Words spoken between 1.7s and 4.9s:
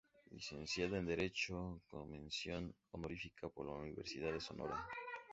con mención honorífica por la Universidad de Sonora.